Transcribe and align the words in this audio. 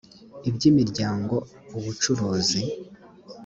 iby 0.49 0.61
imiryango 0.71 1.35
ubucuruzi 1.77 2.61